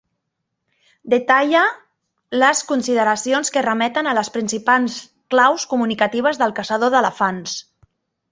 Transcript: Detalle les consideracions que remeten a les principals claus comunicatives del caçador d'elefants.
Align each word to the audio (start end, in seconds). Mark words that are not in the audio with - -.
Detalle 1.13 1.59
les 2.43 2.61
consideracions 2.71 3.53
que 3.57 3.63
remeten 3.67 4.09
a 4.09 4.15
les 4.19 4.33
principals 4.37 4.97
claus 5.35 5.69
comunicatives 5.75 6.43
del 6.43 6.57
caçador 6.61 6.95
d'elefants. 6.97 7.57